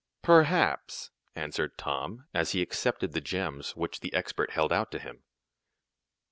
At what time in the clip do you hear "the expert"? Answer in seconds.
3.99-4.49